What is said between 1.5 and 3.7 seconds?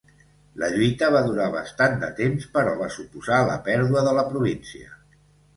bastant de temps, però va suposar la